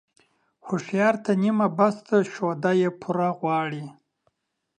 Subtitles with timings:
[0.67, 3.85] هوښيار ته نيمه بس ده، شوده يې پوره غواړي.